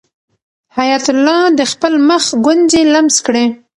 حیات 0.77 1.05
الله 1.13 1.39
د 1.59 1.61
خپل 1.71 1.93
مخ 2.09 2.23
ګونځې 2.45 2.81
لمس 2.93 3.15
کړې. 3.25 3.45